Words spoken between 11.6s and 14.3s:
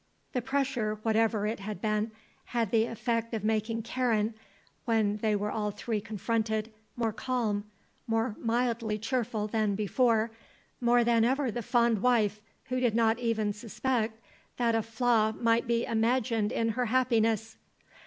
fond wife who did not even suspect